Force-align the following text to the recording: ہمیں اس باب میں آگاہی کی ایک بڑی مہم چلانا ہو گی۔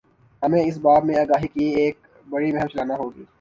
ہمیں 0.41 0.63
اس 0.63 0.77
باب 0.77 1.05
میں 1.05 1.15
آگاہی 1.15 1.47
کی 1.47 1.65
ایک 1.81 1.95
بڑی 2.29 2.51
مہم 2.51 2.67
چلانا 2.67 2.95
ہو 2.95 3.09
گی۔ 3.15 3.23